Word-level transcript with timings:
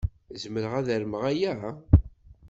Zemreɣ 0.41 0.73
ad 0.79 0.87
armeɣ 0.95 1.23
aya? 1.31 1.53